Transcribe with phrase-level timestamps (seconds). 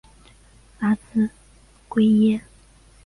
[0.79, 1.29] 拉兹
[1.87, 2.41] 奎耶。